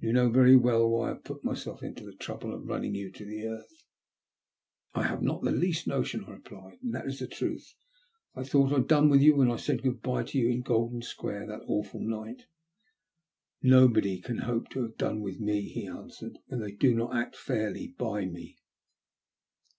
You 0.00 0.12
know 0.12 0.28
very 0.28 0.54
well 0.54 0.82
I 0.84 0.88
why 0.88 1.04
I 1.06 1.08
have 1.14 1.24
put 1.24 1.42
myself 1.44 1.80
to 1.80 1.90
the 1.94 2.14
trouble 2.20 2.52
of 2.54 2.66
running 2.66 2.94
you 2.94 3.10
to 3.12 3.46
earth," 3.46 3.72
''I 4.94 5.04
have 5.04 5.22
not 5.22 5.40
the 5.40 5.50
least 5.50 5.86
notion," 5.86 6.26
I 6.26 6.32
replied, 6.34 6.76
''and 6.84 6.92
that 6.92 7.06
is 7.06 7.20
the 7.20 7.26
truth. 7.26 7.72
I 8.34 8.44
thought 8.44 8.70
I 8.70 8.74
had 8.76 8.86
done 8.86 9.08
with 9.08 9.22
you 9.22 9.34
when 9.34 9.50
I 9.50 9.56
said 9.56 9.82
good 9.82 10.02
bye 10.02 10.24
to 10.24 10.38
you 10.38 10.50
in 10.50 10.60
Golden 10.60 11.00
Square 11.00 11.46
that 11.46 11.62
awful 11.66 12.00
night." 12.02 12.42
"Nobody 13.62 14.20
can 14.20 14.40
hope 14.40 14.68
to 14.72 14.82
have 14.82 14.98
done 14.98 15.22
with 15.22 15.40
me," 15.40 15.62
he 15.62 15.86
answered," 15.86 16.38
when 16.48 16.60
they 16.60 16.72
do 16.72 16.94
not 16.94 17.16
act 17.16 17.34
fairly 17.34 17.94
by 17.96 18.26
me." 18.26 18.58